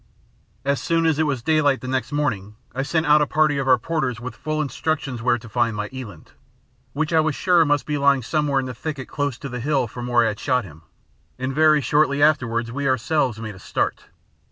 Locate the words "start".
13.59-14.05